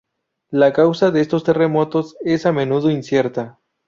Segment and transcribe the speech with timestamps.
[0.49, 3.59] La causa de estos terremotos es a menudo incierta.